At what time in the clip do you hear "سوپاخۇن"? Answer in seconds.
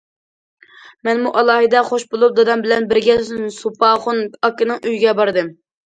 3.61-4.27